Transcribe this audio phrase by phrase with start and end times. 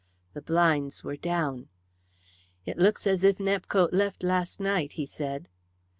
[0.33, 1.69] The blinds were down.
[2.65, 5.47] "It looks as if Nepcote left last night," he said.